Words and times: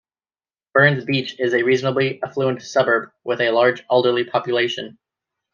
Burns 0.73 1.05
Beach 1.05 1.35
is 1.39 1.53
a 1.53 1.61
reasonably 1.61 2.19
affluent 2.23 2.63
suburb 2.63 3.11
with 3.23 3.39
a 3.39 3.51
large 3.51 3.83
elderly 3.91 4.23
population. 4.23 4.97